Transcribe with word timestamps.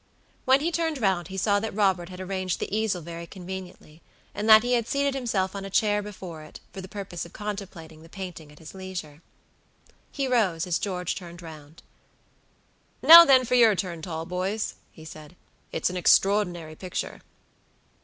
When 0.45 0.61
he 0.61 0.71
turned 0.71 0.99
round 0.99 1.27
he 1.27 1.37
saw 1.37 1.59
that 1.59 1.75
Robert 1.75 2.09
had 2.09 2.19
arranged 2.19 2.59
the 2.59 2.75
easel 2.75 3.03
very 3.03 3.27
conveniently, 3.27 4.01
and 4.33 4.49
that 4.49 4.63
he 4.63 4.73
had 4.73 4.87
seated 4.87 5.13
himself 5.13 5.55
on 5.55 5.63
a 5.63 5.69
chair 5.69 6.01
before 6.01 6.41
it 6.41 6.59
for 6.73 6.81
the 6.81 6.87
purpose 6.87 7.23
of 7.23 7.33
contemplating 7.33 8.01
the 8.01 8.09
painting 8.09 8.51
at 8.51 8.57
his 8.57 8.73
leisure. 8.73 9.21
He 10.11 10.27
rose 10.27 10.65
as 10.65 10.79
George 10.79 11.13
turned 11.13 11.43
round. 11.43 11.83
"Now, 13.03 13.25
then, 13.25 13.45
for 13.45 13.53
your 13.53 13.75
turn, 13.75 14.01
Talboys," 14.01 14.73
he 14.91 15.05
said. 15.05 15.35
"It's 15.71 15.91
an 15.91 15.97
extraordinary 15.97 16.73
picture." 16.75 17.21